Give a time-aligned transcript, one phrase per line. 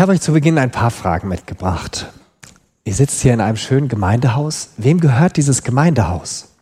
[0.00, 2.10] Ich habe euch zu Beginn ein paar Fragen mitgebracht.
[2.84, 4.70] Ihr sitzt hier in einem schönen Gemeindehaus.
[4.78, 6.54] Wem gehört dieses Gemeindehaus?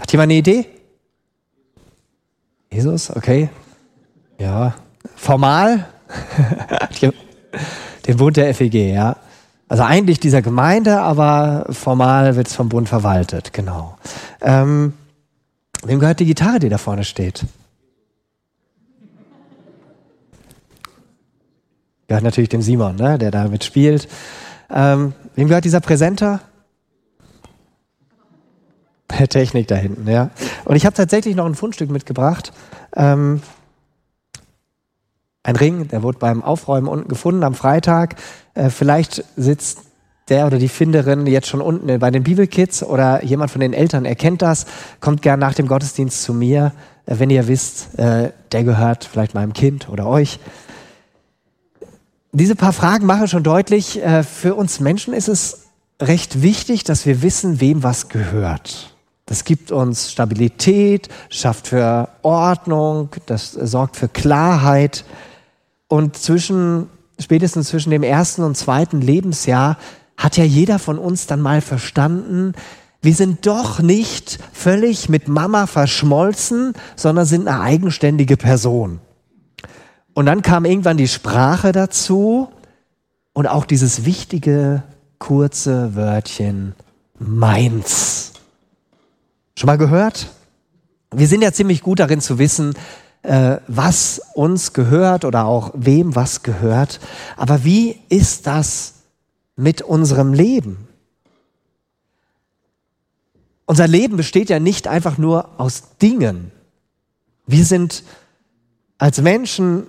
[0.00, 0.64] Hat jemand eine Idee?
[2.72, 3.50] Jesus, okay.
[4.38, 4.74] Ja,
[5.14, 5.88] formal.
[8.06, 9.16] Den Bund der FEG, ja.
[9.68, 13.98] Also eigentlich dieser Gemeinde, aber formal wird es vom Bund verwaltet, genau.
[14.40, 14.94] Ähm,
[15.84, 17.44] wem gehört die Gitarre, die da vorne steht?
[22.08, 24.08] Gehört natürlich dem Simon, ne, der damit spielt.
[24.70, 26.40] Ähm, wem gehört dieser Präsenter?
[29.28, 30.30] Technik da hinten, ja.
[30.64, 32.52] Und ich habe tatsächlich noch ein Fundstück mitgebracht.
[32.94, 33.40] Ähm,
[35.42, 38.16] ein Ring, der wurde beim Aufräumen unten gefunden am Freitag.
[38.54, 39.82] Äh, vielleicht sitzt
[40.28, 44.04] der oder die Finderin jetzt schon unten bei den Bibelkids oder jemand von den Eltern
[44.04, 44.66] erkennt das,
[44.98, 46.72] kommt gern nach dem Gottesdienst zu mir,
[47.06, 50.40] äh, wenn ihr wisst, äh, der gehört vielleicht meinem Kind oder euch.
[52.38, 55.68] Diese paar Fragen machen schon deutlich, äh, für uns Menschen ist es
[56.02, 58.94] recht wichtig, dass wir wissen, wem was gehört.
[59.24, 65.06] Das gibt uns Stabilität, schafft für Ordnung, das sorgt für Klarheit.
[65.88, 69.78] Und zwischen, spätestens zwischen dem ersten und zweiten Lebensjahr
[70.18, 72.52] hat ja jeder von uns dann mal verstanden,
[73.00, 79.00] wir sind doch nicht völlig mit Mama verschmolzen, sondern sind eine eigenständige Person.
[80.16, 82.48] Und dann kam irgendwann die Sprache dazu
[83.34, 84.82] und auch dieses wichtige,
[85.18, 86.74] kurze Wörtchen
[87.18, 88.32] meins.
[89.58, 90.28] Schon mal gehört?
[91.10, 92.72] Wir sind ja ziemlich gut darin zu wissen,
[93.24, 96.98] äh, was uns gehört oder auch wem was gehört.
[97.36, 98.94] Aber wie ist das
[99.54, 100.88] mit unserem Leben?
[103.66, 106.52] Unser Leben besteht ja nicht einfach nur aus Dingen.
[107.46, 108.02] Wir sind
[108.96, 109.88] als Menschen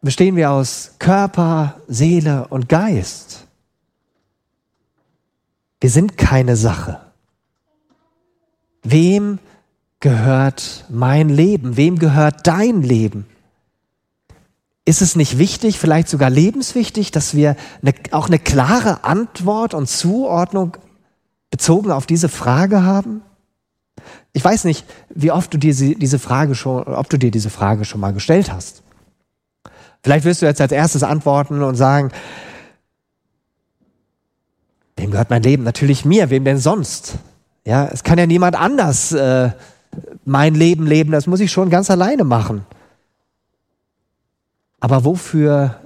[0.00, 3.46] bestehen wir aus Körper, Seele und Geist.
[5.80, 7.00] Wir sind keine Sache.
[8.82, 9.38] Wem
[10.00, 11.76] gehört mein Leben?
[11.76, 13.26] Wem gehört dein Leben?
[14.84, 19.88] Ist es nicht wichtig, vielleicht sogar lebenswichtig, dass wir eine, auch eine klare Antwort und
[19.88, 20.76] Zuordnung
[21.50, 23.22] bezogen auf diese Frage haben?
[24.32, 27.84] Ich weiß nicht, wie oft du dir diese Frage schon, ob du dir diese Frage
[27.84, 28.82] schon mal gestellt hast.
[30.02, 32.10] Vielleicht wirst du jetzt als erstes antworten und sagen,
[34.96, 35.64] wem gehört mein Leben?
[35.64, 37.18] Natürlich mir, wem denn sonst?
[37.64, 39.50] Ja, es kann ja niemand anders äh,
[40.24, 42.64] mein Leben leben, das muss ich schon ganz alleine machen.
[44.78, 45.80] Aber wofür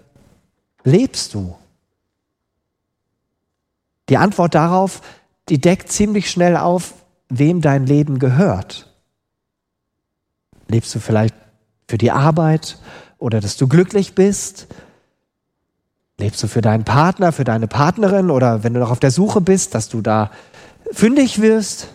[0.85, 1.57] lebst du?
[4.09, 5.01] Die Antwort darauf,
[5.49, 6.95] die deckt ziemlich schnell auf,
[7.29, 8.93] wem dein Leben gehört.
[10.69, 11.35] Lebst du vielleicht
[11.89, 12.79] für die Arbeit
[13.25, 14.67] oder dass du glücklich bist?
[16.19, 19.41] Lebst du für deinen Partner, für deine Partnerin oder wenn du noch auf der Suche
[19.41, 20.31] bist, dass du da
[20.93, 21.89] fündig wirst?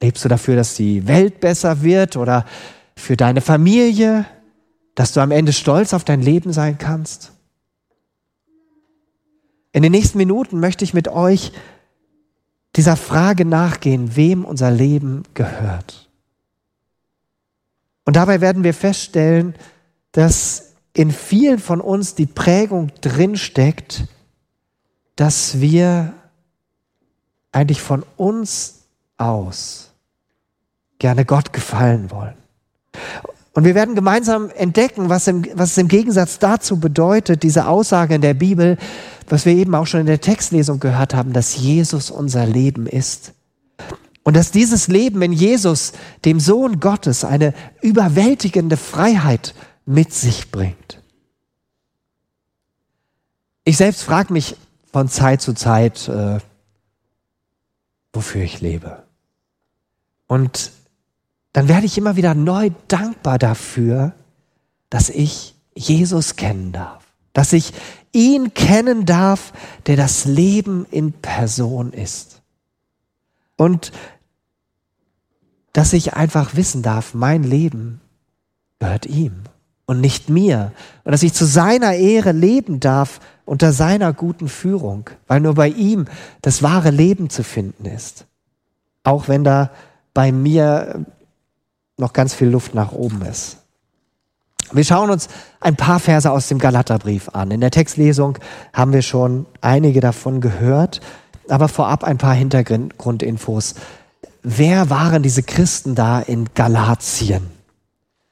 [0.00, 2.46] Lebst du dafür, dass die Welt besser wird oder
[2.94, 4.26] für deine Familie,
[4.94, 7.32] dass du am Ende stolz auf dein Leben sein kannst?
[9.72, 11.50] In den nächsten Minuten möchte ich mit euch
[12.76, 16.08] dieser Frage nachgehen, wem unser Leben gehört.
[18.04, 19.56] Und dabei werden wir feststellen,
[20.12, 24.04] dass in vielen von uns die Prägung drinsteckt,
[25.16, 26.14] dass wir
[27.52, 28.80] eigentlich von uns
[29.16, 29.90] aus
[30.98, 32.34] gerne Gott gefallen wollen.
[33.52, 38.14] Und wir werden gemeinsam entdecken, was, im, was es im Gegensatz dazu bedeutet, diese Aussage
[38.14, 38.78] in der Bibel,
[39.28, 43.32] was wir eben auch schon in der Textlesung gehört haben, dass Jesus unser Leben ist.
[44.22, 45.92] Und dass dieses Leben in Jesus,
[46.24, 49.54] dem Sohn Gottes, eine überwältigende Freiheit
[49.90, 51.02] mit sich bringt.
[53.64, 54.56] Ich selbst frage mich
[54.92, 56.38] von Zeit zu Zeit, äh,
[58.12, 59.02] wofür ich lebe.
[60.28, 60.70] Und
[61.52, 64.14] dann werde ich immer wieder neu dankbar dafür,
[64.90, 67.72] dass ich Jesus kennen darf, dass ich
[68.12, 69.52] ihn kennen darf,
[69.86, 72.42] der das Leben in Person ist.
[73.56, 73.90] Und
[75.72, 78.00] dass ich einfach wissen darf, mein Leben
[78.78, 79.42] gehört ihm
[79.90, 80.70] und nicht mir.
[81.02, 85.66] Und dass ich zu seiner Ehre leben darf unter seiner guten Führung, weil nur bei
[85.66, 86.04] ihm
[86.42, 88.24] das wahre Leben zu finden ist.
[89.02, 89.70] Auch wenn da
[90.14, 91.04] bei mir
[91.96, 93.56] noch ganz viel Luft nach oben ist.
[94.70, 95.26] Wir schauen uns
[95.58, 97.50] ein paar Verse aus dem Galaterbrief an.
[97.50, 98.38] In der Textlesung
[98.72, 101.00] haben wir schon einige davon gehört,
[101.48, 103.74] aber vorab ein paar Hintergrundinfos.
[104.44, 107.59] Wer waren diese Christen da in Galatien?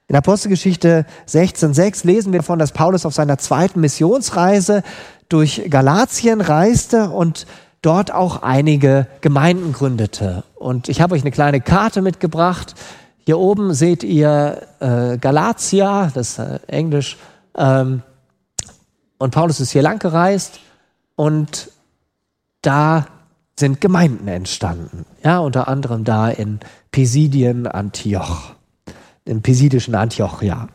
[0.08, 4.82] In Apostelgeschichte 16.6 lesen wir davon, dass Paulus auf seiner zweiten Missionsreise
[5.28, 7.46] durch Galatien reiste und
[7.82, 10.44] dort auch einige Gemeinden gründete.
[10.54, 12.74] Und ich habe euch eine kleine Karte mitgebracht.
[13.26, 17.18] Hier oben seht ihr äh, Galatia, das ist äh, Englisch.
[17.54, 18.02] Ähm,
[19.18, 20.60] und Paulus ist hier lang gereist
[21.16, 21.70] und
[22.62, 23.06] da
[23.58, 25.04] sind Gemeinden entstanden.
[25.22, 26.60] Ja, unter anderem da in
[26.92, 28.54] Pisidien, Antioch,
[29.28, 30.68] im pisidischen Antioch, ja.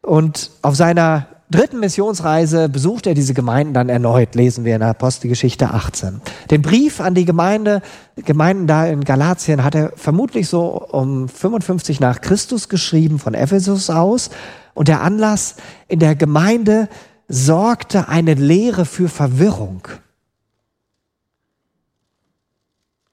[0.00, 4.90] Und auf seiner dritten Missionsreise besucht er diese Gemeinden dann erneut, lesen wir in der
[4.90, 6.20] Apostelgeschichte 18.
[6.50, 7.82] Den Brief an die Gemeinde,
[8.16, 13.90] Gemeinden da in Galatien hat er vermutlich so um 55 nach Christus geschrieben von Ephesus
[13.90, 14.30] aus.
[14.74, 15.56] Und der Anlass
[15.86, 16.88] in der Gemeinde
[17.28, 19.86] sorgte eine Lehre für Verwirrung.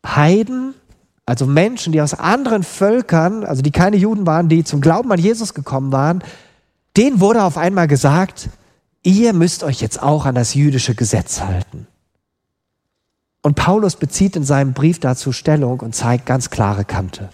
[0.05, 0.73] Heiden,
[1.31, 5.17] also Menschen, die aus anderen Völkern, also die keine Juden waren, die zum Glauben an
[5.17, 6.21] Jesus gekommen waren,
[6.97, 8.49] denen wurde auf einmal gesagt,
[9.01, 11.87] ihr müsst euch jetzt auch an das jüdische Gesetz halten.
[13.41, 17.29] Und Paulus bezieht in seinem Brief dazu Stellung und zeigt ganz klare Kante.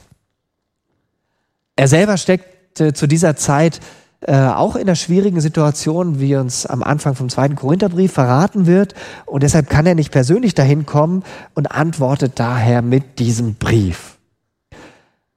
[1.75, 3.79] Er selber steckte zu dieser Zeit
[4.21, 8.95] äh, auch in der schwierigen Situation, wie uns am Anfang vom zweiten Korintherbrief verraten wird.
[9.25, 11.23] Und deshalb kann er nicht persönlich dahin kommen
[11.53, 14.17] und antwortet daher mit diesem Brief.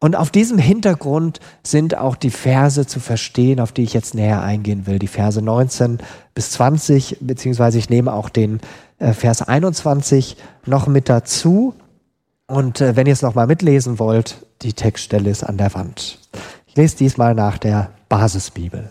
[0.03, 4.43] Und auf diesem Hintergrund sind auch die Verse zu verstehen, auf die ich jetzt näher
[4.43, 4.99] eingehen will.
[4.99, 5.99] Die Verse 19
[6.33, 8.61] bis 20, beziehungsweise ich nehme auch den
[8.99, 11.75] äh, Vers 21 noch mit dazu.
[12.47, 16.19] Und äh, wenn ihr es nochmal mitlesen wollt, die Textstelle ist an der Wand.
[16.67, 18.91] Ich lese diesmal nach der Basisbibel.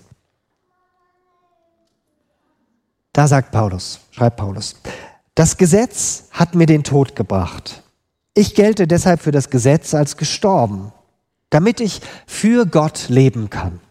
[3.13, 4.77] Da sagt Paulus, schreibt Paulus,
[5.35, 7.83] das Gesetz hat mir den Tod gebracht.
[8.33, 10.93] Ich gelte deshalb für das Gesetz als gestorben,
[11.49, 13.81] damit ich für Gott leben kann.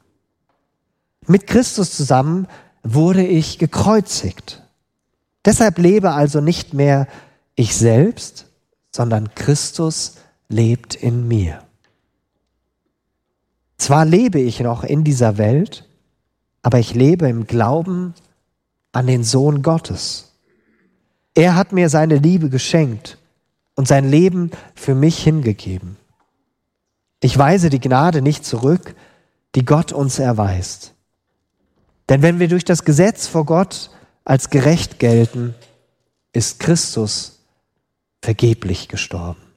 [1.26, 2.48] Mit Christus zusammen
[2.82, 4.62] wurde ich gekreuzigt.
[5.44, 7.06] Deshalb lebe also nicht mehr
[7.54, 8.46] ich selbst,
[8.94, 10.14] sondern Christus
[10.48, 11.67] lebt in mir.
[13.78, 15.88] Zwar lebe ich noch in dieser Welt,
[16.62, 18.14] aber ich lebe im Glauben
[18.92, 20.32] an den Sohn Gottes.
[21.34, 23.18] Er hat mir seine Liebe geschenkt
[23.76, 25.96] und sein Leben für mich hingegeben.
[27.20, 28.94] Ich weise die Gnade nicht zurück,
[29.54, 30.94] die Gott uns erweist.
[32.08, 33.90] Denn wenn wir durch das Gesetz vor Gott
[34.24, 35.54] als gerecht gelten,
[36.32, 37.40] ist Christus
[38.20, 39.47] vergeblich gestorben.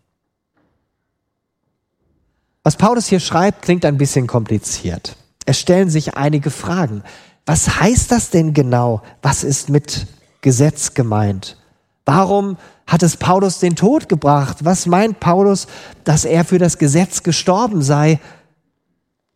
[2.64, 5.16] Was Paulus hier schreibt, klingt ein bisschen kompliziert.
[5.46, 7.04] Es stellen sich einige Fragen.
[7.46, 9.02] Was heißt das denn genau?
[9.24, 10.06] Was ist mit
[10.42, 11.58] Gesetz gemeint?
[12.06, 14.58] Warum hat es Paulus den Tod gebracht?
[14.64, 15.68] Was meint Paulus,
[16.04, 18.20] dass er für das Gesetz gestorben sei?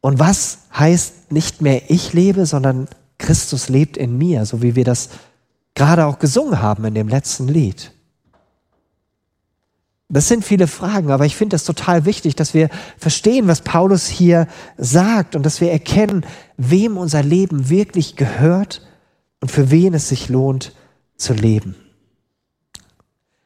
[0.01, 2.88] Und was heißt nicht mehr ich lebe, sondern
[3.18, 5.10] Christus lebt in mir, so wie wir das
[5.74, 7.92] gerade auch gesungen haben in dem letzten Lied?
[10.07, 14.06] Das sind viele Fragen, aber ich finde es total wichtig, dass wir verstehen, was Paulus
[14.07, 14.48] hier
[14.78, 16.25] sagt und dass wir erkennen,
[16.57, 18.86] wem unser Leben wirklich gehört
[19.42, 20.74] und für wen es sich lohnt
[21.18, 21.75] zu leben.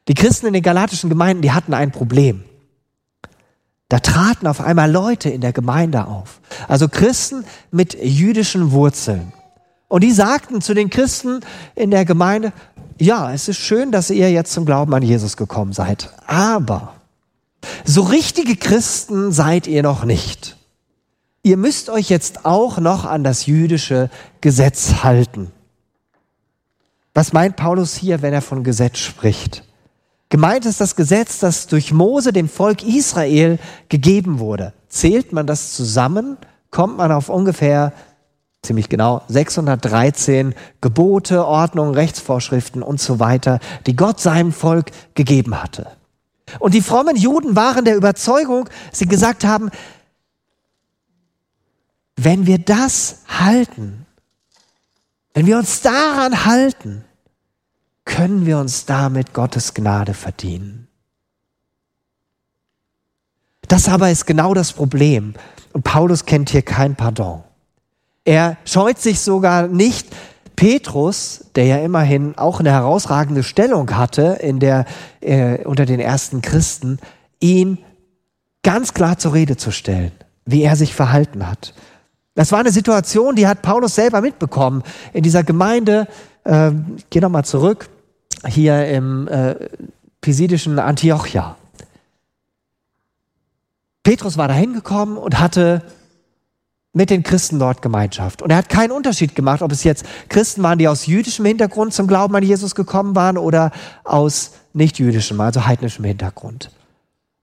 [0.08, 2.44] Die Christen in den galatischen Gemeinden, die hatten ein Problem.
[3.88, 9.32] Da traten auf einmal Leute in der Gemeinde auf, also Christen mit jüdischen Wurzeln.
[9.88, 11.40] Und die sagten zu den Christen
[11.74, 12.52] in der Gemeinde,
[13.00, 16.94] ja, es ist schön, dass ihr jetzt zum Glauben an Jesus gekommen seid, aber
[17.84, 20.56] so richtige Christen seid ihr noch nicht.
[21.42, 25.50] Ihr müsst euch jetzt auch noch an das jüdische Gesetz halten.
[27.14, 29.64] Was meint Paulus hier, wenn er von Gesetz spricht?
[30.28, 34.74] Gemeint ist das Gesetz, das durch Mose dem Volk Israel gegeben wurde.
[34.88, 36.36] Zählt man das zusammen,
[36.70, 37.92] kommt man auf ungefähr
[38.62, 45.86] ziemlich genau 613 Gebote, Ordnungen, Rechtsvorschriften und so weiter, die Gott seinem Volk gegeben hatte.
[46.58, 49.70] Und die frommen Juden waren der Überzeugung, sie gesagt haben,
[52.16, 54.04] wenn wir das halten,
[55.32, 57.04] wenn wir uns daran halten,
[58.04, 60.88] können wir uns damit Gottes Gnade verdienen.
[63.68, 65.34] Das aber ist genau das Problem.
[65.72, 67.44] Und Paulus kennt hier kein Pardon.
[68.24, 70.08] Er scheut sich sogar nicht,
[70.56, 74.84] Petrus, der ja immerhin auch eine herausragende Stellung hatte in der,
[75.22, 76.98] äh, unter den ersten Christen,
[77.40, 77.78] ihn
[78.62, 80.12] ganz klar zur Rede zu stellen,
[80.44, 81.72] wie er sich verhalten hat.
[82.34, 84.82] Das war eine Situation, die hat Paulus selber mitbekommen.
[85.14, 86.06] In dieser Gemeinde,
[86.44, 87.88] äh, ich gehe nochmal zurück,
[88.46, 89.54] hier im äh,
[90.20, 90.78] pisidischen
[96.92, 98.42] mit den Christen dort Gemeinschaft.
[98.42, 101.94] Und er hat keinen Unterschied gemacht, ob es jetzt Christen waren, die aus jüdischem Hintergrund
[101.94, 103.70] zum Glauben an Jesus gekommen waren oder
[104.04, 106.70] aus nicht jüdischem, also heidnischem Hintergrund.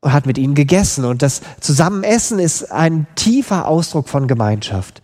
[0.01, 1.06] Und hat mit ihnen gegessen.
[1.06, 5.01] Und das Zusammenessen ist ein tiefer Ausdruck von Gemeinschaft.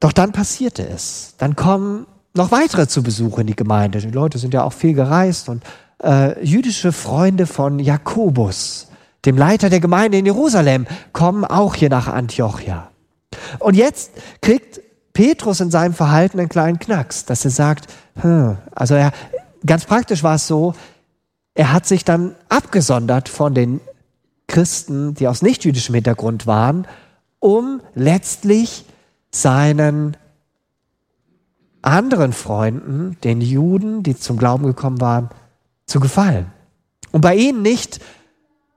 [0.00, 1.34] Doch dann passierte es.
[1.38, 4.00] Dann kommen noch weitere zu Besuch in die Gemeinde.
[4.00, 5.62] Die Leute sind ja auch viel gereist und
[6.02, 8.88] äh, jüdische Freunde von Jakobus,
[9.24, 12.90] dem Leiter der Gemeinde in Jerusalem, kommen auch hier nach Antiochia.
[13.58, 14.80] Und jetzt kriegt
[15.12, 19.12] Petrus in seinem Verhalten einen kleinen Knacks, dass er sagt, hm, also er,
[19.64, 20.74] ganz praktisch war es so,
[21.54, 23.80] er hat sich dann abgesondert von den
[24.48, 26.86] Christen, die aus nichtjüdischem Hintergrund waren,
[27.38, 28.84] um letztlich
[29.30, 30.16] seinen
[31.82, 35.28] anderen Freunden, den Juden, die zum Glauben gekommen waren,
[35.86, 36.50] zu gefallen.
[37.12, 38.00] Und bei ihnen nicht,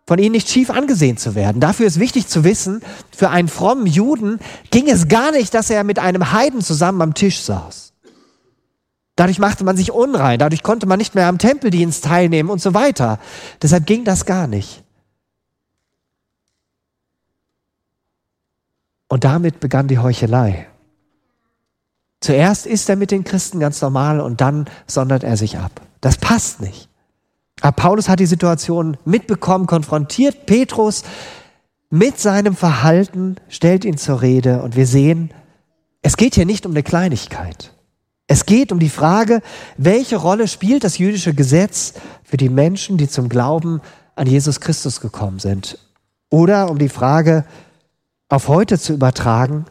[0.08, 1.60] von ihnen nicht schief angesehen zu werden.
[1.60, 2.82] Dafür ist wichtig zu wissen,
[3.16, 4.40] für einen frommen Juden
[4.72, 7.94] ging es gar nicht, dass er mit einem Heiden zusammen am Tisch saß.
[9.18, 12.74] Dadurch machte man sich unrein, dadurch konnte man nicht mehr am Tempeldienst teilnehmen und so
[12.74, 13.20] weiter.
[13.62, 14.84] Deshalb ging das gar nicht.
[19.10, 20.68] Und damit begann die Heuchelei.
[22.22, 25.82] Zuerst ist er mit den Christen ganz normal und dann sondert er sich ab.
[26.00, 26.90] Das passt nicht.
[27.62, 31.04] Aber Paulus hat die Situation mitbekommen, konfrontiert Petrus
[31.90, 35.32] mit seinem Verhalten, stellt ihn zur Rede und wir sehen,
[36.02, 37.74] es geht hier nicht um eine Kleinigkeit.
[38.28, 39.42] Es geht um die Frage,
[39.78, 43.82] welche Rolle spielt das jüdische Gesetz für die Menschen, die zum Glauben
[44.16, 45.80] an Jesus Christus gekommen sind?
[46.30, 47.46] Oder um die Frage,
[48.28, 49.66] auf heute zu übertragen,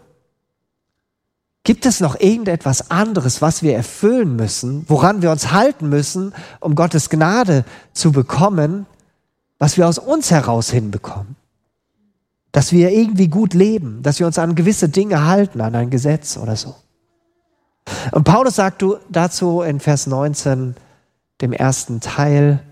[1.67, 6.77] Gibt es noch irgendetwas anderes, was wir erfüllen müssen, woran wir uns halten müssen, um
[6.77, 8.87] Gottes Gnade zu bekommen,
[9.59, 11.35] was wir aus uns heraus hinbekommen?
[12.53, 16.37] Dass wir irgendwie gut leben, dass wir uns an gewisse Dinge halten, an ein Gesetz
[16.37, 16.77] oder so.
[18.13, 20.77] Und Paulus sagt dazu in Vers 19,
[21.41, 22.63] dem ersten Teil,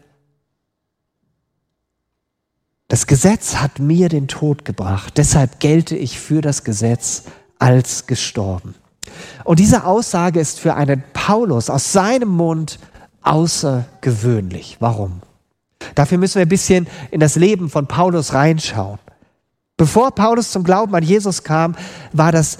[2.86, 7.24] das Gesetz hat mir den Tod gebracht, deshalb gelte ich für das Gesetz
[7.58, 8.76] als gestorben.
[9.44, 12.78] Und diese Aussage ist für einen Paulus aus seinem Mund
[13.22, 14.76] außergewöhnlich.
[14.80, 15.22] Warum?
[15.94, 18.98] Dafür müssen wir ein bisschen in das Leben von Paulus reinschauen.
[19.76, 21.74] Bevor Paulus zum Glauben an Jesus kam,
[22.12, 22.58] war das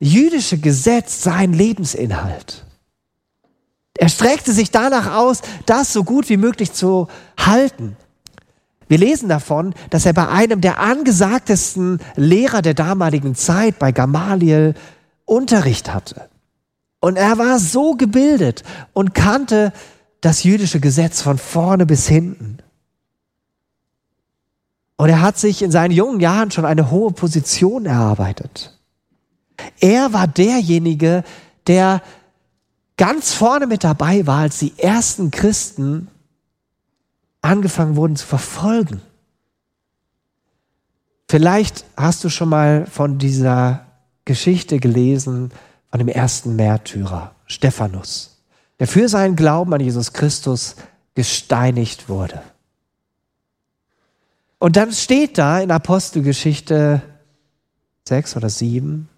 [0.00, 2.64] jüdische Gesetz sein Lebensinhalt.
[3.96, 7.08] Er streckte sich danach aus, das so gut wie möglich zu
[7.38, 7.96] halten.
[8.88, 14.74] Wir lesen davon, dass er bei einem der angesagtesten Lehrer der damaligen Zeit, bei Gamaliel,
[15.24, 16.28] Unterricht hatte.
[17.00, 18.62] Und er war so gebildet
[18.92, 19.72] und kannte
[20.20, 22.58] das jüdische Gesetz von vorne bis hinten.
[24.96, 28.78] Und er hat sich in seinen jungen Jahren schon eine hohe Position erarbeitet.
[29.80, 31.24] Er war derjenige,
[31.66, 32.02] der
[32.96, 36.08] ganz vorne mit dabei war, als die ersten Christen
[37.42, 39.02] angefangen wurden zu verfolgen.
[41.28, 43.86] Vielleicht hast du schon mal von dieser
[44.24, 45.52] Geschichte gelesen
[45.90, 48.42] von dem ersten Märtyrer, Stephanus,
[48.78, 50.76] der für seinen Glauben an Jesus Christus
[51.14, 52.42] gesteinigt wurde.
[54.58, 57.02] Und dann steht da in Apostelgeschichte
[58.08, 59.08] 6 oder 7,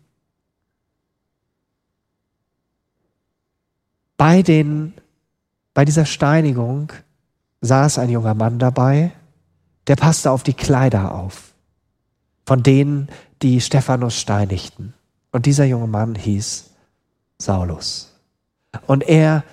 [4.16, 4.94] bei, den,
[5.72, 6.92] bei dieser Steinigung
[7.60, 9.12] saß ein junger Mann dabei,
[9.86, 11.54] der passte auf die Kleider auf,
[12.44, 13.08] von denen,
[13.42, 14.94] die Stephanus steinigten.
[15.36, 16.64] Und dieser junge Mann hieß
[17.36, 18.10] Saulus.
[18.86, 19.44] Und er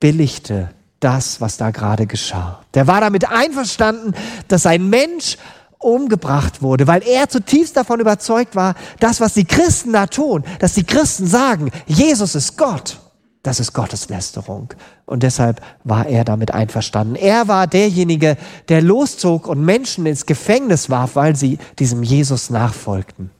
[0.00, 2.64] billigte das, was da gerade geschah.
[2.72, 4.14] Der war damit einverstanden,
[4.48, 5.36] dass ein Mensch
[5.76, 10.72] umgebracht wurde, weil er zutiefst davon überzeugt war, das, was die Christen da tun, dass
[10.72, 12.98] die Christen sagen, Jesus ist Gott,
[13.42, 14.72] das ist Gotteslästerung.
[15.04, 17.14] Und deshalb war er damit einverstanden.
[17.14, 18.38] Er war derjenige,
[18.70, 23.30] der loszog und Menschen ins Gefängnis warf, weil sie diesem Jesus nachfolgten.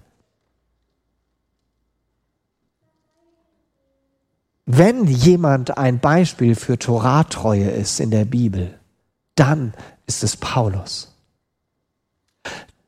[4.67, 8.79] Wenn jemand ein Beispiel für Torahtreue ist in der Bibel,
[9.35, 9.75] dann
[10.07, 11.13] ist es Paulus.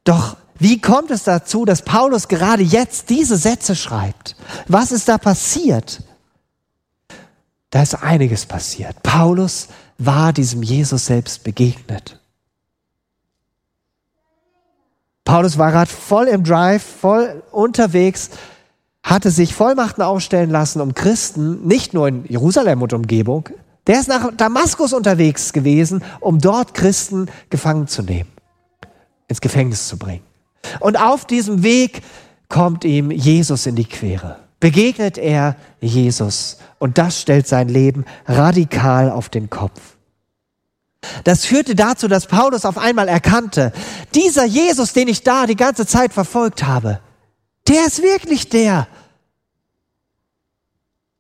[0.05, 4.37] Doch wie kommt es dazu, dass Paulus gerade jetzt diese Sätze schreibt?
[4.69, 6.03] Was ist da passiert?
[7.71, 9.03] Da ist einiges passiert.
[9.03, 9.69] Paulus
[9.99, 12.19] war diesem Jesus selbst begegnet.
[15.25, 18.31] Paulus war gerade voll im Drive, voll unterwegs
[19.07, 23.49] hatte sich Vollmachten aufstellen lassen, um Christen, nicht nur in Jerusalem und Umgebung,
[23.87, 28.29] der ist nach Damaskus unterwegs gewesen, um dort Christen gefangen zu nehmen,
[29.29, 30.25] ins Gefängnis zu bringen.
[30.81, 32.03] Und auf diesem Weg
[32.49, 34.39] kommt ihm Jesus in die Quere.
[34.59, 36.59] Begegnet er Jesus.
[36.81, 39.81] Und das stellt sein Leben radikal auf den Kopf.
[41.23, 43.73] Das führte dazu, dass Paulus auf einmal erkannte,
[44.17, 46.99] dieser Jesus, den ich da die ganze Zeit verfolgt habe,
[47.69, 48.89] der ist wirklich der,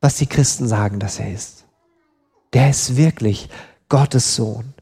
[0.00, 1.64] was die Christen sagen, dass er ist.
[2.52, 3.48] Der ist wirklich
[3.88, 4.74] Gottes Sohn.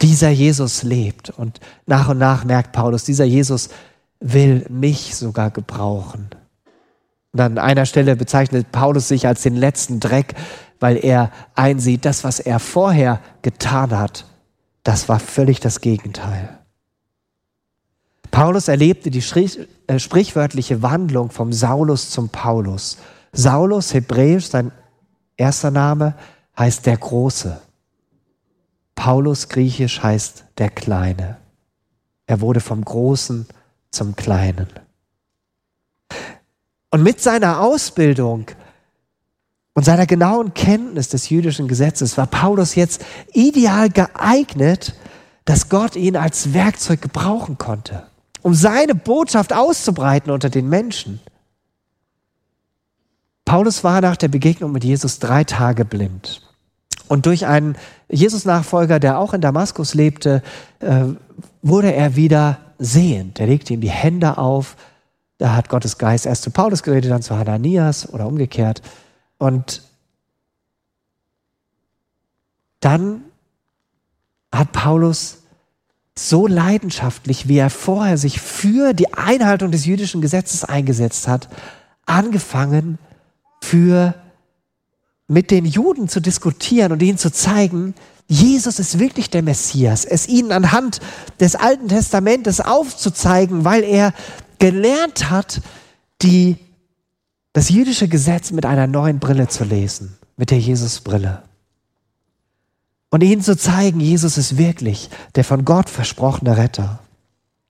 [0.00, 3.68] Dieser Jesus lebt und nach und nach merkt Paulus, dieser Jesus
[4.20, 6.30] will mich sogar gebrauchen.
[7.32, 10.34] Und an einer Stelle bezeichnet Paulus sich als den letzten Dreck,
[10.80, 14.24] weil er einsieht, das, was er vorher getan hat,
[14.82, 16.59] das war völlig das Gegenteil.
[18.40, 19.22] Paulus erlebte die
[19.86, 22.96] äh, sprichwörtliche Wandlung vom Saulus zum Paulus.
[23.34, 24.72] Saulus, hebräisch, sein
[25.36, 26.14] erster Name,
[26.58, 27.60] heißt der Große.
[28.94, 31.36] Paulus, griechisch, heißt der Kleine.
[32.26, 33.46] Er wurde vom Großen
[33.90, 34.68] zum Kleinen.
[36.90, 38.46] Und mit seiner Ausbildung
[39.74, 43.04] und seiner genauen Kenntnis des jüdischen Gesetzes war Paulus jetzt
[43.34, 44.94] ideal geeignet,
[45.44, 48.06] dass Gott ihn als Werkzeug gebrauchen konnte,
[48.42, 51.20] um seine Botschaft auszubreiten unter den Menschen.
[53.44, 56.42] Paulus war nach der Begegnung mit Jesus drei Tage blind.
[57.08, 57.76] Und durch einen
[58.08, 60.42] Jesus-Nachfolger, der auch in Damaskus lebte,
[60.78, 61.06] äh,
[61.60, 63.40] wurde er wieder sehend.
[63.40, 64.76] Er legte ihm die Hände auf.
[65.38, 68.82] Da hat Gottes Geist erst zu Paulus geredet, dann zu Hananias oder umgekehrt.
[69.38, 69.82] Und
[72.78, 73.22] dann
[74.52, 75.39] hat Paulus
[76.18, 81.48] so leidenschaftlich, wie er vorher sich für die Einhaltung des jüdischen Gesetzes eingesetzt hat,
[82.06, 82.98] angefangen
[83.62, 84.14] für
[85.28, 87.94] mit den Juden zu diskutieren und ihnen zu zeigen,
[88.26, 91.00] Jesus ist wirklich der Messias, es ihnen anhand
[91.38, 94.12] des Alten Testamentes aufzuzeigen, weil er
[94.58, 95.60] gelernt hat,
[96.22, 96.56] die
[97.52, 101.42] das jüdische Gesetz mit einer neuen Brille zu lesen, mit der Jesusbrille.
[103.10, 107.00] Und ihnen zu zeigen, Jesus ist wirklich der von Gott versprochene Retter.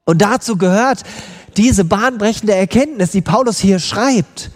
[0.05, 1.03] Und dazu gehört
[1.57, 4.51] diese bahnbrechende Erkenntnis, die Paulus hier schreibt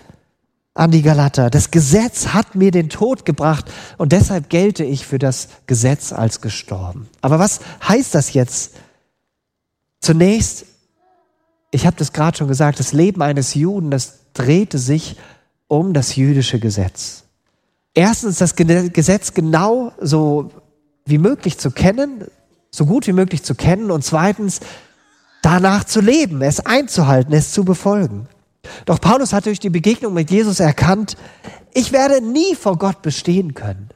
[0.75, 1.51] an die Galater.
[1.51, 6.40] Das Gesetz hat mir den Tod gebracht und deshalb gelte ich für das Gesetz als
[6.40, 7.09] gestorben.
[7.20, 8.73] Aber was heißt das jetzt?
[10.01, 10.66] Zunächst,
[11.70, 15.16] ich habe das gerade schon gesagt, das Leben eines Juden, das drehte sich
[15.68, 17.23] um das jüdische Gesetz.
[17.94, 20.51] Erstens das Gesetz genau so
[21.07, 22.25] wie möglich zu kennen,
[22.71, 24.61] so gut wie möglich zu kennen und zweitens
[25.43, 28.29] danach zu leben, es einzuhalten, es zu befolgen.
[28.87, 31.17] Doch Paulus hat durch die Begegnung mit Jesus erkannt,
[31.75, 33.90] ich werde nie vor Gott bestehen können.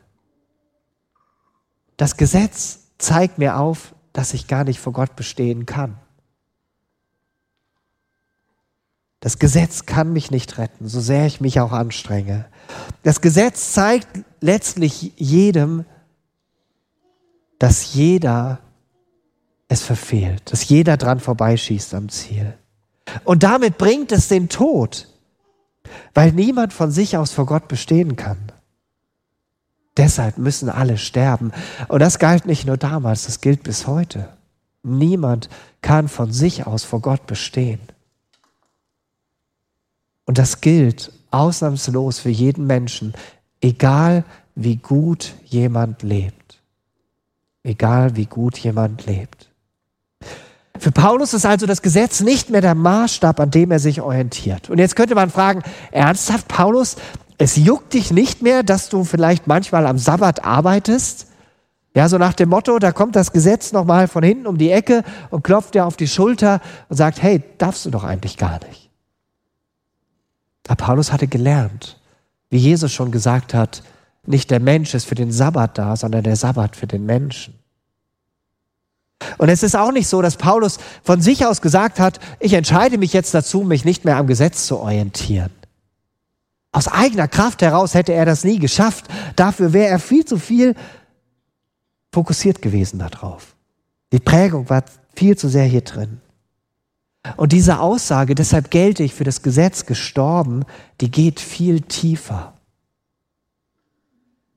[1.97, 5.97] Das Gesetz zeigt mir auf, dass ich gar nicht vor Gott bestehen kann.
[9.21, 12.47] Das Gesetz kann mich nicht retten, so sehr ich mich auch anstrenge.
[13.03, 14.07] Das Gesetz zeigt
[14.40, 15.85] letztlich jedem,
[17.59, 18.61] dass jeder
[19.68, 22.55] es verfehlt, dass jeder dran vorbeischießt am Ziel.
[23.25, 25.09] Und damit bringt es den Tod,
[26.14, 28.38] weil niemand von sich aus vor Gott bestehen kann.
[29.97, 31.53] Deshalb müssen alle sterben.
[31.88, 34.29] Und das galt nicht nur damals, das gilt bis heute.
[34.83, 35.49] Niemand
[35.83, 37.81] kann von sich aus vor Gott bestehen.
[40.25, 43.14] Und das gilt ausnahmslos für jeden Menschen,
[43.61, 46.61] egal wie gut jemand lebt.
[47.62, 49.51] Egal wie gut jemand lebt.
[50.79, 54.71] Für Paulus ist also das Gesetz nicht mehr der Maßstab, an dem er sich orientiert.
[54.71, 56.97] Und jetzt könnte man fragen, ernsthaft, Paulus,
[57.37, 61.27] es juckt dich nicht mehr, dass du vielleicht manchmal am Sabbat arbeitest?
[61.94, 65.03] Ja, so nach dem Motto, da kommt das Gesetz nochmal von hinten um die Ecke
[65.31, 68.90] und klopft dir auf die Schulter und sagt, hey, darfst du doch eigentlich gar nicht.
[70.68, 71.99] Aber Paulus hatte gelernt,
[72.51, 73.83] wie Jesus schon gesagt hat,
[74.28, 77.54] nicht der Mensch ist für den Sabbat da, sondern der Sabbat für den Menschen.
[79.38, 82.98] Und es ist auch nicht so, dass Paulus von sich aus gesagt hat, ich entscheide
[82.98, 85.50] mich jetzt dazu, mich nicht mehr am Gesetz zu orientieren.
[86.70, 89.06] Aus eigener Kraft heraus hätte er das nie geschafft.
[89.34, 90.74] Dafür wäre er viel zu viel
[92.12, 93.56] fokussiert gewesen darauf.
[94.12, 96.20] Die Prägung war viel zu sehr hier drin.
[97.36, 100.64] Und diese Aussage, deshalb gelte ich für das Gesetz gestorben,
[101.00, 102.54] die geht viel tiefer.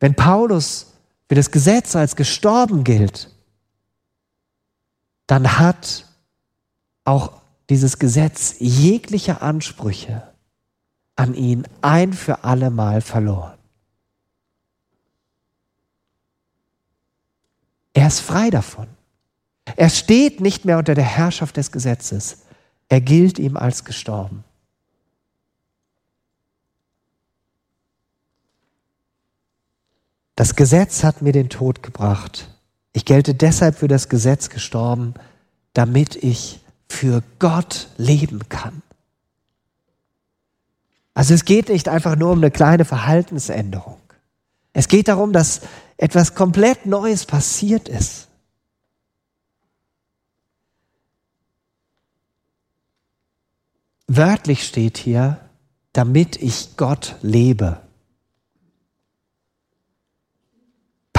[0.02, 0.88] Wenn Paulus
[1.30, 3.30] für das Gesetz als gestorben gilt,
[5.28, 6.06] dann hat
[7.06, 7.32] auch
[7.70, 10.24] dieses Gesetz jegliche Ansprüche
[11.16, 13.58] an ihn ein für alle Mal verloren.
[17.94, 18.88] Er ist frei davon.
[19.76, 22.40] Er steht nicht mehr unter der Herrschaft des Gesetzes.
[22.90, 24.44] Er gilt ihm als gestorben.
[30.36, 32.50] Das Gesetz hat mir den Tod gebracht.
[32.94, 35.13] Ich gelte deshalb für das Gesetz gestorben,
[35.74, 38.82] damit ich für Gott leben kann.
[41.13, 43.98] Also es geht nicht einfach nur um eine kleine Verhaltensänderung.
[44.74, 45.62] Es geht darum, dass
[45.98, 48.28] etwas komplett Neues passiert ist.
[54.08, 55.39] Wörtlich steht hier,
[55.94, 57.82] damit ich Gott lebe.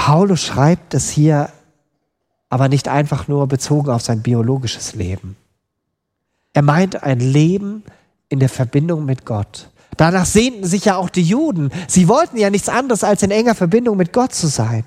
[0.05, 1.49] Paulus schreibt es hier
[2.49, 5.37] aber nicht einfach nur bezogen auf sein biologisches Leben.
[6.51, 7.83] Er meint ein Leben
[8.27, 9.69] in der Verbindung mit Gott.
[9.95, 11.71] Danach sehnten sich ja auch die Juden.
[11.87, 14.83] Sie wollten ja nichts anderes, als in enger Verbindung mit Gott zu sein.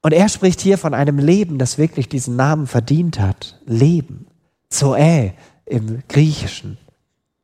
[0.00, 3.58] Und er spricht hier von einem Leben, das wirklich diesen Namen verdient hat.
[3.66, 4.28] Leben.
[4.68, 5.32] Zoä
[5.66, 6.78] im Griechischen.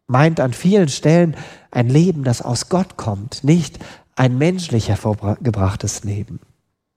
[0.07, 1.37] Meint an vielen Stellen
[1.73, 3.81] ein Leben, das aus Gott kommt, nicht
[4.21, 6.41] ein menschlich hervorgebrachtes Leben.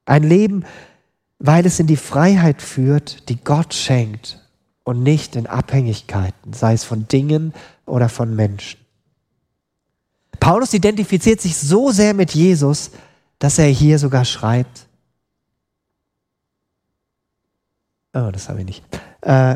[0.03, 0.65] Ein Leben,
[1.39, 4.45] weil es in die Freiheit führt, die Gott schenkt
[4.83, 7.53] und nicht in Abhängigkeiten, sei es von Dingen
[7.85, 8.77] oder von Menschen.
[10.41, 12.91] Paulus identifiziert sich so sehr mit Jesus,
[13.39, 14.85] dass er hier sogar schreibt,
[18.13, 18.83] oh, das habe ich nicht,
[19.21, 19.55] äh,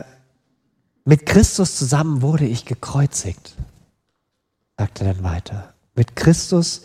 [1.03, 3.57] mit Christus zusammen wurde ich gekreuzigt,
[4.77, 5.73] sagt er dann weiter.
[5.95, 6.83] Mit Christus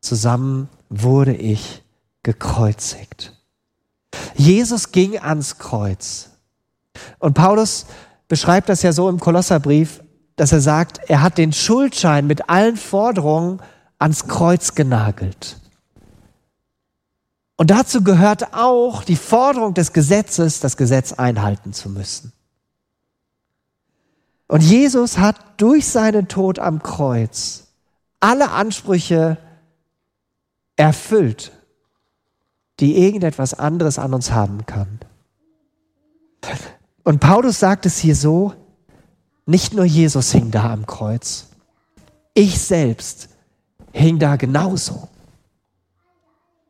[0.00, 1.82] zusammen wurde ich
[2.22, 3.34] gekreuzigt.
[4.34, 6.30] Jesus ging ans Kreuz.
[7.18, 7.86] Und Paulus
[8.28, 10.02] beschreibt das ja so im Kolosserbrief,
[10.36, 13.60] dass er sagt, er hat den Schuldschein mit allen Forderungen
[13.98, 15.56] ans Kreuz genagelt.
[17.56, 22.32] Und dazu gehört auch die Forderung des Gesetzes, das Gesetz einhalten zu müssen.
[24.46, 27.64] Und Jesus hat durch seinen Tod am Kreuz
[28.20, 29.38] alle Ansprüche
[30.78, 31.52] erfüllt,
[32.80, 35.00] die irgendetwas anderes an uns haben kann.
[37.02, 38.54] Und Paulus sagt es hier so,
[39.44, 41.48] nicht nur Jesus hing da am Kreuz,
[42.34, 43.28] ich selbst
[43.92, 45.08] hing da genauso.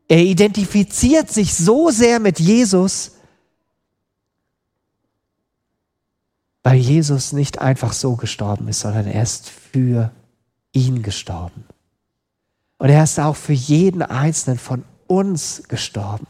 [0.08, 3.12] Er identifiziert sich so sehr mit Jesus,
[6.62, 10.12] weil Jesus nicht einfach so gestorben ist, sondern er ist für
[10.72, 11.64] ihn gestorben.
[12.78, 16.26] Und er ist auch für jeden einzelnen von uns gestorben.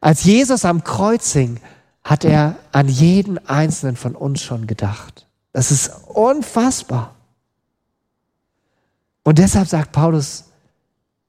[0.00, 1.60] Als Jesus am Kreuz hing,
[2.04, 5.26] hat er an jeden einzelnen von uns schon gedacht.
[5.52, 7.14] Das ist unfassbar.
[9.24, 10.44] Und deshalb sagt Paulus,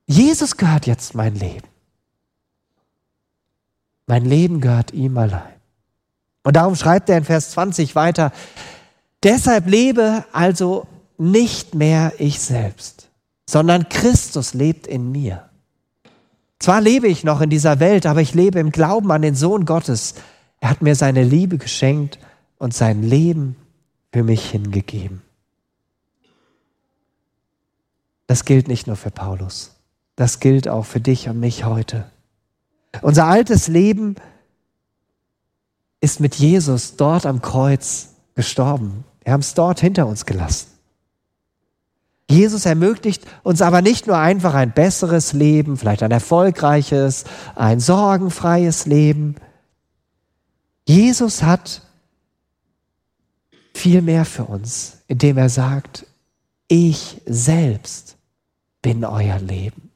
[0.06, 1.68] Jesus gehört jetzt mein Leben.
[4.08, 5.54] Mein Leben gehört ihm allein.
[6.42, 8.32] Und darum schreibt er in Vers 20 weiter,
[9.22, 10.88] deshalb lebe also
[11.20, 12.99] nicht mehr ich selbst,
[13.50, 15.50] sondern Christus lebt in mir.
[16.60, 19.66] Zwar lebe ich noch in dieser Welt, aber ich lebe im Glauben an den Sohn
[19.66, 20.14] Gottes.
[20.60, 22.20] Er hat mir seine Liebe geschenkt
[22.60, 23.56] und sein Leben
[24.14, 25.24] für mich hingegeben.
[28.28, 29.76] Das gilt nicht nur für Paulus,
[30.16, 32.06] das gilt auch für dich und mich heute.
[33.02, 34.14] Unser altes Leben
[36.02, 39.06] ist mit Jesus dort am Kreuz gestorben.
[39.24, 40.68] Wir haben es dort hinter uns gelassen.
[42.30, 48.86] Jesus ermöglicht uns aber nicht nur einfach ein besseres Leben, vielleicht ein erfolgreiches, ein sorgenfreies
[48.86, 49.36] Leben.
[50.88, 51.82] Jesus hat
[53.74, 56.06] viel mehr für uns, indem er sagt,
[56.68, 58.18] ich selbst
[58.84, 59.89] bin euer Leben.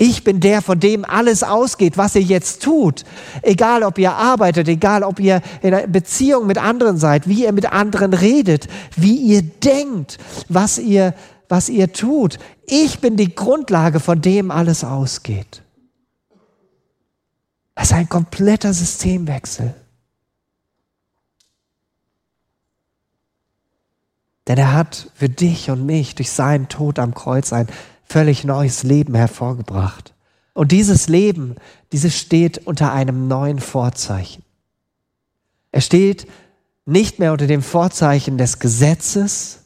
[0.00, 3.04] Ich bin der, von dem alles ausgeht, was ihr jetzt tut.
[3.42, 7.52] Egal, ob ihr arbeitet, egal, ob ihr in einer Beziehung mit anderen seid, wie ihr
[7.52, 11.14] mit anderen redet, wie ihr denkt, was ihr,
[11.48, 12.38] was ihr tut.
[12.64, 15.62] Ich bin die Grundlage, von dem alles ausgeht.
[17.74, 19.74] Das ist ein kompletter Systemwechsel.
[24.46, 27.66] Denn er hat für dich und mich durch seinen Tod am Kreuz ein
[28.08, 30.14] völlig neues Leben hervorgebracht.
[30.54, 31.56] Und dieses Leben,
[31.92, 34.42] dieses steht unter einem neuen Vorzeichen.
[35.70, 36.26] Er steht
[36.84, 39.60] nicht mehr unter dem Vorzeichen des Gesetzes,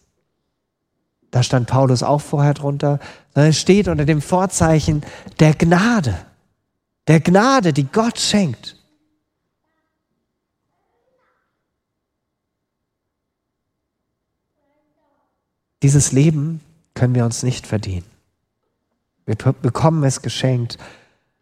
[1.30, 3.00] da stand Paulus auch vorher drunter,
[3.32, 5.02] sondern es steht unter dem Vorzeichen
[5.40, 6.26] der Gnade,
[7.06, 8.76] der Gnade, die Gott schenkt.
[15.82, 16.60] Dieses Leben
[16.94, 18.11] können wir uns nicht verdienen.
[19.26, 20.78] Wir bekommen es geschenkt.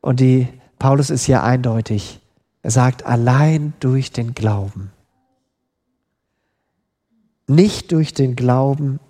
[0.00, 2.20] Und die Paulus ist hier eindeutig.
[2.62, 4.92] Er sagt, allein durch den Glauben.
[7.46, 9.00] Nicht durch den Glauben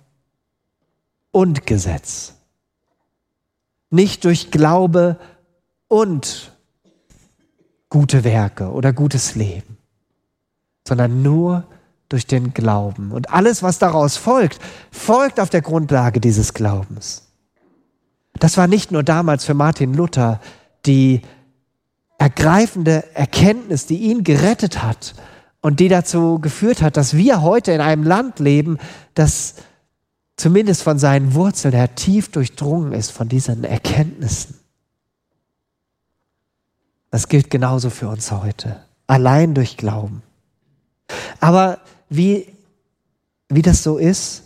[1.31, 2.33] und Gesetz.
[3.89, 5.17] Nicht durch Glaube
[5.87, 6.51] und
[7.89, 9.77] gute Werke oder gutes Leben,
[10.87, 11.65] sondern nur
[12.09, 13.11] durch den Glauben.
[13.11, 14.59] Und alles, was daraus folgt,
[14.91, 17.30] folgt auf der Grundlage dieses Glaubens.
[18.41, 20.41] Das war nicht nur damals für Martin Luther
[20.87, 21.21] die
[22.17, 25.13] ergreifende Erkenntnis, die ihn gerettet hat
[25.61, 28.79] und die dazu geführt hat, dass wir heute in einem Land leben,
[29.13, 29.57] das
[30.37, 34.55] zumindest von seinen Wurzeln her tief durchdrungen ist von diesen Erkenntnissen.
[37.11, 38.81] Das gilt genauso für uns heute.
[39.05, 40.23] Allein durch Glauben.
[41.39, 41.77] Aber
[42.09, 42.51] wie,
[43.49, 44.45] wie das so ist,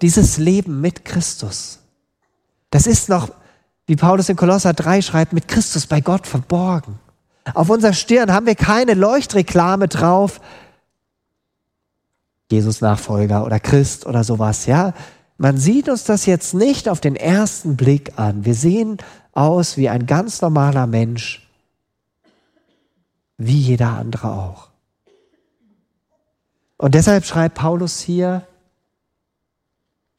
[0.00, 1.81] dieses Leben mit Christus,
[2.72, 3.28] das ist noch,
[3.86, 6.98] wie Paulus in Kolosser 3 schreibt, mit Christus bei Gott verborgen.
[7.52, 10.40] Auf unserer Stirn haben wir keine Leuchtreklame drauf,
[12.50, 14.94] Jesus Nachfolger oder Christ oder sowas, ja.
[15.36, 18.44] Man sieht uns das jetzt nicht auf den ersten Blick an.
[18.44, 18.98] Wir sehen
[19.32, 21.46] aus wie ein ganz normaler Mensch,
[23.36, 24.68] wie jeder andere auch.
[26.78, 28.46] Und deshalb schreibt Paulus hier,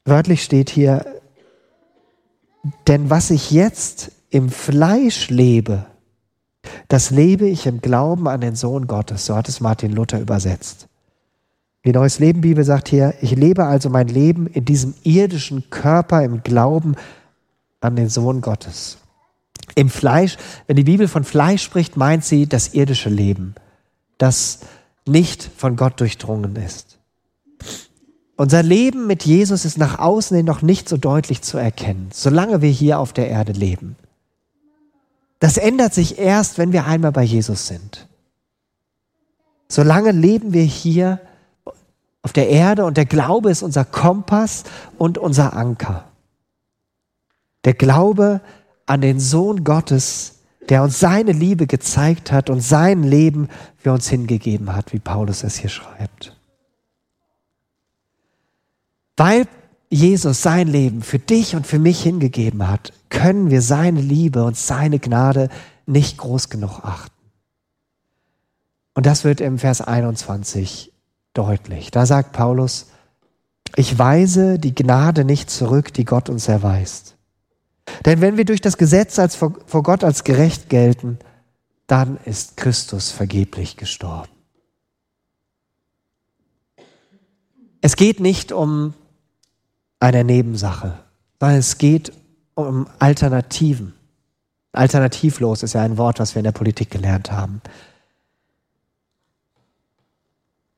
[0.04, 1.13] wörtlich steht hier,
[2.86, 5.86] denn was ich jetzt im Fleisch lebe,
[6.88, 9.26] das lebe ich im Glauben an den Sohn Gottes.
[9.26, 10.88] So hat es Martin Luther übersetzt.
[11.84, 16.24] Die Neues Leben Bibel sagt hier, ich lebe also mein Leben in diesem irdischen Körper
[16.24, 16.94] im Glauben
[17.80, 18.96] an den Sohn Gottes.
[19.74, 23.54] Im Fleisch, wenn die Bibel von Fleisch spricht, meint sie das irdische Leben,
[24.16, 24.60] das
[25.06, 26.93] nicht von Gott durchdrungen ist.
[28.36, 32.62] Unser Leben mit Jesus ist nach außen hin noch nicht so deutlich zu erkennen, solange
[32.62, 33.96] wir hier auf der Erde leben.
[35.38, 38.08] Das ändert sich erst, wenn wir einmal bei Jesus sind.
[39.68, 41.20] Solange leben wir hier
[42.22, 44.64] auf der Erde und der Glaube ist unser Kompass
[44.98, 46.04] und unser Anker.
[47.64, 48.40] Der Glaube
[48.86, 54.08] an den Sohn Gottes, der uns seine Liebe gezeigt hat und sein Leben für uns
[54.08, 56.34] hingegeben hat, wie Paulus es hier schreibt.
[59.16, 59.46] Weil
[59.90, 64.56] Jesus sein Leben für dich und für mich hingegeben hat, können wir seine Liebe und
[64.56, 65.48] seine Gnade
[65.86, 67.12] nicht groß genug achten.
[68.94, 70.92] Und das wird im Vers 21
[71.32, 71.90] deutlich.
[71.90, 72.86] Da sagt Paulus,
[73.76, 77.16] ich weise die Gnade nicht zurück, die Gott uns erweist.
[78.04, 81.18] Denn wenn wir durch das Gesetz als vor, vor Gott als gerecht gelten,
[81.86, 84.30] dann ist Christus vergeblich gestorben.
[87.80, 88.94] Es geht nicht um
[90.04, 90.98] eine Nebensache,
[91.40, 92.12] sondern es geht
[92.54, 93.94] um Alternativen.
[94.72, 97.62] Alternativlos ist ja ein Wort, was wir in der Politik gelernt haben.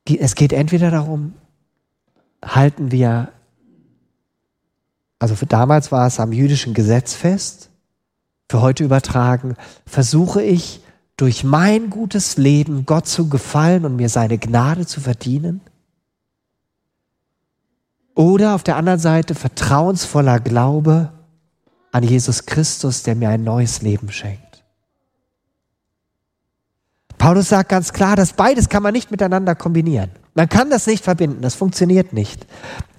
[0.08, 1.34] Es geht entweder darum,
[2.44, 3.32] halten wir,
[5.18, 7.70] also für damals war es am jüdischen Gesetz fest,
[8.48, 10.80] für heute übertragen, versuche ich
[11.16, 15.62] durch mein gutes Leben Gott zu gefallen und mir seine Gnade zu verdienen?
[18.16, 21.12] Oder auf der anderen Seite vertrauensvoller Glaube
[21.92, 24.64] an Jesus Christus, der mir ein neues Leben schenkt.
[27.18, 30.10] Paulus sagt ganz klar, dass beides kann man nicht miteinander kombinieren.
[30.34, 32.46] Man kann das nicht verbinden, das funktioniert nicht.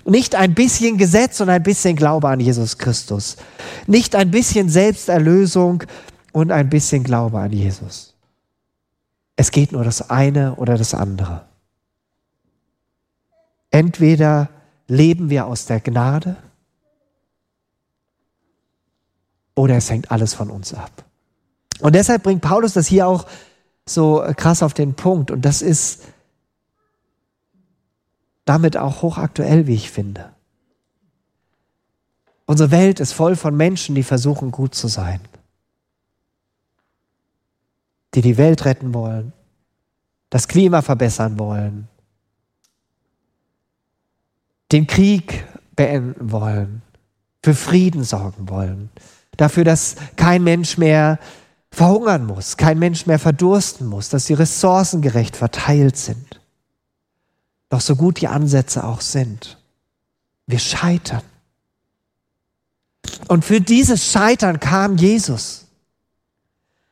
[0.05, 3.37] Nicht ein bisschen Gesetz und ein bisschen Glaube an Jesus Christus.
[3.87, 5.83] Nicht ein bisschen Selbsterlösung
[6.31, 8.13] und ein bisschen Glaube an Jesus.
[9.35, 11.47] Es geht nur das eine oder das andere.
[13.71, 14.49] Entweder
[14.87, 16.37] leben wir aus der Gnade
[19.55, 21.03] oder es hängt alles von uns ab.
[21.79, 23.27] Und deshalb bringt Paulus das hier auch
[23.85, 25.31] so krass auf den Punkt.
[25.31, 26.03] Und das ist
[28.45, 30.31] damit auch hochaktuell, wie ich finde.
[32.45, 35.19] Unsere Welt ist voll von Menschen, die versuchen, gut zu sein.
[38.13, 39.33] Die die Welt retten wollen,
[40.29, 41.89] das Klima verbessern wollen,
[44.71, 46.81] den Krieg beenden wollen,
[47.43, 48.89] für Frieden sorgen wollen,
[49.37, 51.19] dafür, dass kein Mensch mehr
[51.71, 56.41] verhungern muss, kein Mensch mehr verdursten muss, dass die Ressourcen gerecht verteilt sind.
[57.69, 59.57] Doch so gut die Ansätze auch sind,
[60.47, 61.21] wir scheitern.
[63.27, 65.65] Und für dieses Scheitern kam Jesus.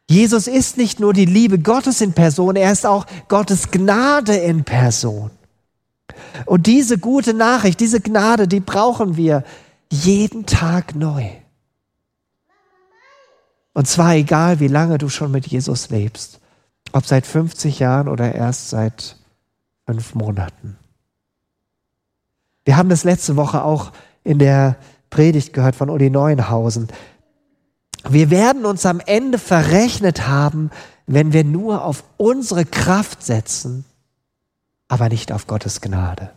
[0.10, 4.64] Jesus ist nicht nur die Liebe Gottes in Person, er ist auch Gottes Gnade in
[4.64, 5.32] Person.
[6.45, 9.43] Und diese gute Nachricht, diese Gnade, die brauchen wir
[9.89, 11.30] jeden Tag neu.
[13.73, 16.39] Und zwar egal, wie lange du schon mit Jesus lebst.
[16.93, 19.17] Ob seit 50 Jahren oder erst seit
[19.86, 20.78] fünf Monaten.
[22.63, 23.91] Wir haben das letzte Woche auch
[24.23, 24.78] in der
[25.10, 26.88] Predigt gehört von Uli Neuenhausen.
[28.10, 30.71] Wir werden uns am Ende verrechnet haben,
[31.08, 33.86] wenn wir nur auf unsere Kraft setzen,
[34.88, 36.32] aber nicht auf Gottes Gnade.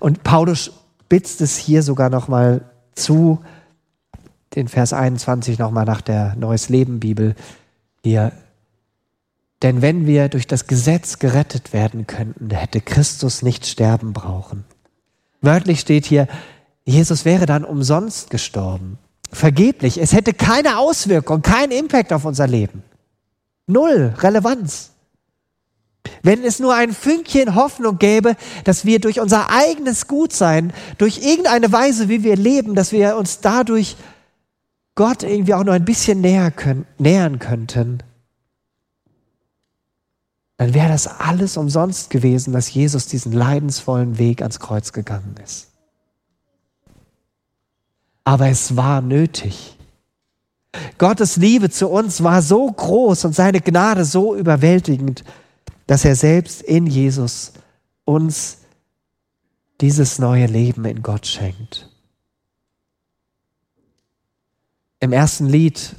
[0.00, 0.72] Und Paulus
[1.04, 2.62] spitzt es hier sogar noch mal
[2.94, 3.44] zu,
[4.54, 7.34] den Vers 21 noch mal nach der Neues Leben Bibel
[8.02, 8.32] hier.
[9.62, 14.64] Denn wenn wir durch das Gesetz gerettet werden könnten, hätte Christus nicht sterben brauchen.
[15.40, 16.28] Wörtlich steht hier,
[16.84, 18.98] Jesus wäre dann umsonst gestorben.
[19.30, 19.98] Vergeblich.
[19.98, 22.82] Es hätte keine Auswirkung, keinen Impact auf unser Leben.
[23.66, 24.93] Null Relevanz.
[26.22, 31.70] Wenn es nur ein Fünkchen Hoffnung gäbe, dass wir durch unser eigenes Gutsein, durch irgendeine
[31.72, 33.96] Weise, wie wir leben, dass wir uns dadurch
[34.94, 38.02] Gott irgendwie auch nur ein bisschen näher können, nähern könnten,
[40.56, 45.68] dann wäre das alles umsonst gewesen, dass Jesus diesen leidensvollen Weg ans Kreuz gegangen ist.
[48.22, 49.76] Aber es war nötig.
[50.98, 55.24] Gottes Liebe zu uns war so groß und seine Gnade so überwältigend,
[55.86, 57.52] dass er selbst in Jesus
[58.04, 58.58] uns
[59.80, 61.90] dieses neue Leben in Gott schenkt.
[65.00, 65.94] Im ersten Lied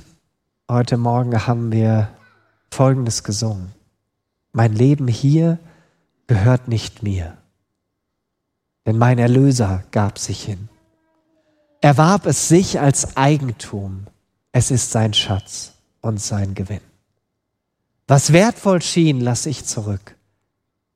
[0.69, 2.09] heute Morgen haben wir
[2.71, 3.73] Folgendes gesungen.
[4.51, 5.59] Mein Leben hier
[6.27, 7.37] gehört nicht mir,
[8.85, 10.69] denn mein Erlöser gab sich hin.
[11.81, 14.07] Er warb es sich als Eigentum.
[14.51, 16.81] Es ist sein Schatz und sein Gewinn.
[18.07, 20.15] Was wertvoll schien, lass ich zurück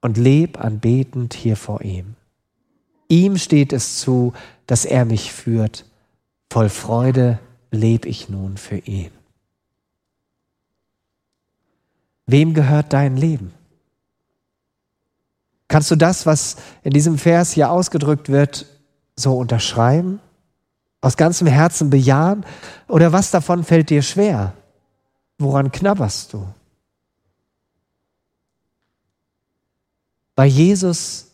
[0.01, 2.15] und leb anbetend hier vor ihm.
[3.07, 4.33] Ihm steht es zu,
[4.67, 5.85] dass er mich führt.
[6.51, 7.39] Voll Freude
[7.71, 9.11] leb ich nun für ihn.
[12.27, 13.53] Wem gehört dein Leben?
[15.67, 18.67] Kannst du das, was in diesem Vers hier ausgedrückt wird,
[19.15, 20.19] so unterschreiben?
[21.01, 22.45] Aus ganzem Herzen bejahen?
[22.87, 24.53] Oder was davon fällt dir schwer?
[25.39, 26.45] Woran knabberst du?
[30.39, 31.25] Weil Jesus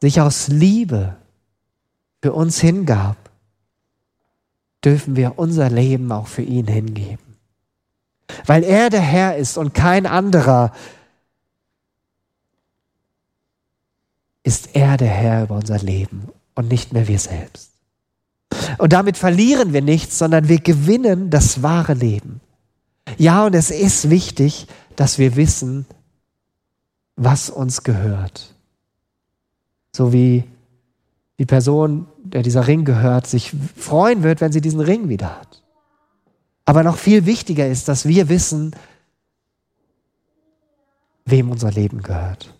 [0.00, 1.16] sich aus Liebe
[2.20, 3.16] für uns hingab,
[4.84, 7.36] dürfen wir unser Leben auch für ihn hingeben.
[8.44, 10.72] Weil er der Herr ist und kein anderer,
[14.42, 17.70] ist er der Herr über unser Leben und nicht mehr wir selbst.
[18.78, 22.40] Und damit verlieren wir nichts, sondern wir gewinnen das wahre Leben.
[23.18, 25.86] Ja, und es ist wichtig, dass wir wissen,
[27.16, 28.54] was uns gehört.
[29.92, 30.44] So wie
[31.38, 35.62] die Person, der dieser Ring gehört, sich freuen wird, wenn sie diesen Ring wieder hat.
[36.64, 38.74] Aber noch viel wichtiger ist, dass wir wissen,
[41.24, 42.54] wem unser Leben gehört.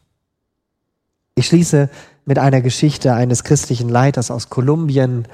[1.34, 1.88] Ich schließe
[2.24, 5.26] mit einer Geschichte eines christlichen Leiters aus Kolumbien,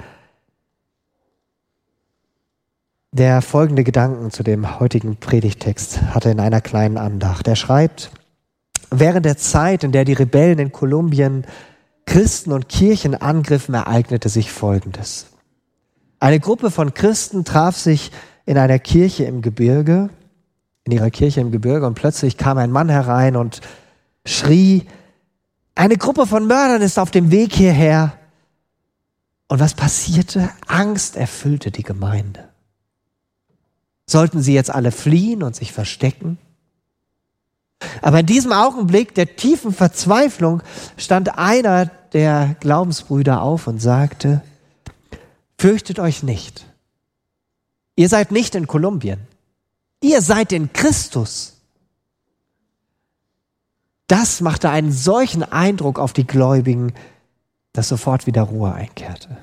[3.10, 7.48] der folgende Gedanken zu dem heutigen Predigtext hatte in einer kleinen Andacht.
[7.48, 8.10] Er schreibt,
[8.90, 11.44] während der Zeit, in der die Rebellen in Kolumbien
[12.06, 15.26] Christen und Kirchen angriffen, ereignete sich Folgendes.
[16.20, 18.10] Eine Gruppe von Christen traf sich
[18.46, 20.10] in einer Kirche im Gebirge,
[20.84, 23.60] in ihrer Kirche im Gebirge, und plötzlich kam ein Mann herein und
[24.24, 24.86] schrie,
[25.74, 28.14] eine Gruppe von Mördern ist auf dem Weg hierher.
[29.46, 30.50] Und was passierte?
[30.66, 32.48] Angst erfüllte die Gemeinde.
[34.06, 36.38] Sollten sie jetzt alle fliehen und sich verstecken?
[38.02, 40.62] Aber in diesem Augenblick der tiefen Verzweiflung
[40.96, 44.42] stand einer der Glaubensbrüder auf und sagte,
[45.58, 46.64] fürchtet euch nicht.
[47.96, 49.18] Ihr seid nicht in Kolumbien.
[50.00, 51.54] Ihr seid in Christus.
[54.06, 56.94] Das machte einen solchen Eindruck auf die Gläubigen,
[57.72, 59.36] dass sofort wieder Ruhe einkehrte.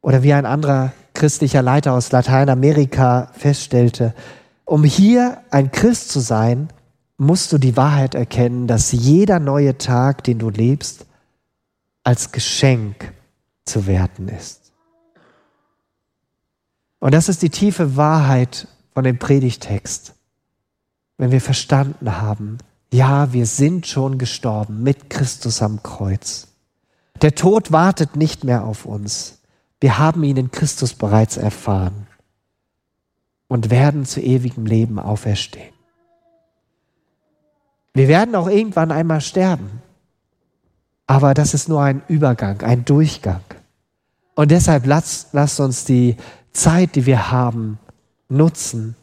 [0.00, 4.14] Oder wie ein anderer christlicher Leiter aus Lateinamerika feststellte,
[4.64, 6.68] um hier ein Christ zu sein,
[7.16, 11.06] musst du die Wahrheit erkennen, dass jeder neue Tag, den du lebst,
[12.02, 13.12] als Geschenk
[13.64, 14.72] zu werten ist.
[16.98, 20.14] Und das ist die tiefe Wahrheit von dem Predigtext
[21.16, 22.58] wenn wir verstanden haben,
[22.92, 26.48] ja, wir sind schon gestorben mit Christus am Kreuz.
[27.22, 29.40] Der Tod wartet nicht mehr auf uns.
[29.80, 32.06] Wir haben ihn in Christus bereits erfahren
[33.48, 35.72] und werden zu ewigem Leben auferstehen.
[37.92, 39.82] Wir werden auch irgendwann einmal sterben,
[41.06, 43.44] aber das ist nur ein Übergang, ein Durchgang.
[44.34, 46.16] Und deshalb lasst, lasst uns die
[46.52, 47.78] Zeit, die wir haben,
[48.28, 48.96] nutzen,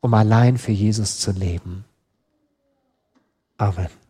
[0.00, 1.84] um allein für Jesus zu leben.
[3.58, 4.05] Amen.